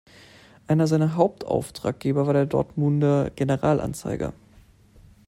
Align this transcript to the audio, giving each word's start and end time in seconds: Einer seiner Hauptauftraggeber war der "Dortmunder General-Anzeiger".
Einer 0.65 0.87
seiner 0.87 1.13
Hauptauftraggeber 1.15 2.25
war 2.25 2.33
der 2.33 2.47
"Dortmunder 2.47 3.29
General-Anzeiger". 3.35 4.33